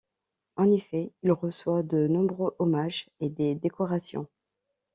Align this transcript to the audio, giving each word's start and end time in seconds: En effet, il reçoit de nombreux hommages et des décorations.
En 0.57 0.65
effet, 0.71 1.11
il 1.21 1.31
reçoit 1.31 1.83
de 1.83 2.07
nombreux 2.07 2.55
hommages 2.57 3.07
et 3.19 3.29
des 3.29 3.53
décorations. 3.53 4.25